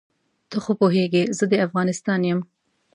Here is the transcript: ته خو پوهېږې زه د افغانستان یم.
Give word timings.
ته 0.49 0.57
خو 0.63 0.71
پوهېږې 0.79 1.23
زه 1.37 1.45
د 1.51 1.53
افغانستان 1.65 2.19
یم. 2.29 2.39